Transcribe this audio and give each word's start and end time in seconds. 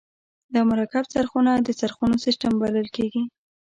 دا 0.53 0.61
مرکب 0.71 1.03
څرخونه 1.13 1.51
د 1.65 1.69
څرخونو 1.79 2.15
سیستم 2.25 2.51
بلل 2.61 2.87
کیږي. 2.95 3.23